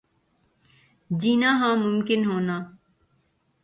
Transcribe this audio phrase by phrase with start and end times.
[1.09, 2.57] جینا ہاں ممکن ہونا